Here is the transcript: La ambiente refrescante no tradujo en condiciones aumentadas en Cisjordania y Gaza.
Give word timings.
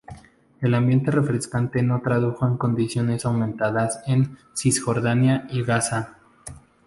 La 0.61 0.77
ambiente 0.77 1.11
refrescante 1.11 1.83
no 1.83 2.01
tradujo 2.01 2.47
en 2.47 2.57
condiciones 2.57 3.23
aumentadas 3.23 4.01
en 4.07 4.35
Cisjordania 4.55 5.45
y 5.51 5.61
Gaza. 5.63 6.17